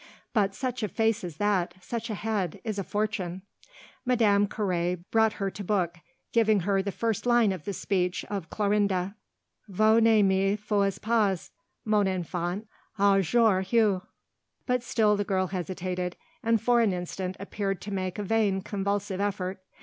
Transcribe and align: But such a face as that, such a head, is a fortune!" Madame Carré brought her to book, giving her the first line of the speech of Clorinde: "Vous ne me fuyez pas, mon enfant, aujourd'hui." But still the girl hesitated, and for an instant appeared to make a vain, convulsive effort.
But 0.33 0.55
such 0.55 0.81
a 0.81 0.87
face 0.87 1.23
as 1.23 1.37
that, 1.37 1.75
such 1.79 2.09
a 2.09 2.15
head, 2.15 2.59
is 2.63 2.79
a 2.79 2.83
fortune!" 2.83 3.43
Madame 4.03 4.47
Carré 4.47 5.03
brought 5.11 5.33
her 5.33 5.51
to 5.51 5.63
book, 5.63 5.99
giving 6.33 6.61
her 6.61 6.81
the 6.81 6.91
first 6.91 7.27
line 7.27 7.51
of 7.51 7.65
the 7.65 7.73
speech 7.73 8.25
of 8.25 8.49
Clorinde: 8.49 9.13
"Vous 9.69 10.01
ne 10.01 10.23
me 10.23 10.55
fuyez 10.57 10.97
pas, 10.99 11.51
mon 11.85 12.07
enfant, 12.07 12.65
aujourd'hui." 12.97 14.01
But 14.65 14.81
still 14.81 15.15
the 15.15 15.23
girl 15.23 15.45
hesitated, 15.45 16.15
and 16.41 16.59
for 16.59 16.81
an 16.81 16.93
instant 16.93 17.37
appeared 17.39 17.79
to 17.81 17.93
make 17.93 18.17
a 18.17 18.23
vain, 18.23 18.61
convulsive 18.61 19.21
effort. 19.21 19.59